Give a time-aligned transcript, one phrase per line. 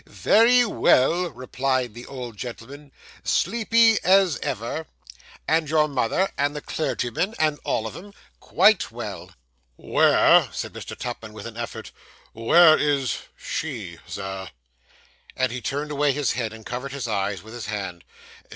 [0.07, 2.91] 'Very well,' replied the old gentleman.
[3.23, 4.87] 'Sleepy as ever.'
[5.47, 9.33] 'And your mother, and the clergyman, and all of 'em?' 'Quite well.'
[9.75, 10.97] 'Where,' said Mr.
[10.97, 11.91] Tupman, with an effort
[12.33, 14.49] 'where is she, Sir?'
[15.35, 18.03] and he turned away his head, and covered his eyes with his hand.